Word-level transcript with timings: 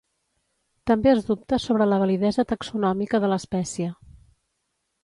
També 0.91 1.11
es 1.11 1.21
dubta 1.27 1.59
sobre 1.65 1.89
la 1.91 2.01
validesa 2.05 2.47
taxonòmica 2.53 3.21
de 3.27 3.31
l'espècie. 3.35 3.93